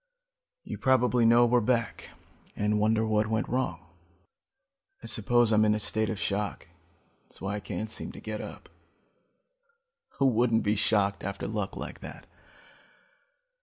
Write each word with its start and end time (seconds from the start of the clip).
You 0.63 0.79
probably 0.79 1.25
know 1.27 1.45
we're 1.45 1.61
back 1.61 2.09
and 2.55 2.79
wonder 2.79 3.05
what 3.05 3.27
went 3.27 3.47
wrong. 3.47 3.85
"I 5.03 5.05
suppose 5.05 5.51
I'm 5.51 5.63
in 5.63 5.75
a 5.75 5.79
state 5.79 6.09
of 6.09 6.17
shock. 6.17 6.67
That's 7.25 7.39
why 7.39 7.53
I 7.53 7.59
can't 7.59 7.87
seem 7.87 8.11
to 8.13 8.19
get 8.19 8.41
up. 8.41 8.67
Who 10.17 10.25
wouldn't 10.25 10.63
be 10.63 10.75
shocked 10.75 11.23
after 11.23 11.45
luck 11.47 11.77
like 11.77 11.99
that? 11.99 12.25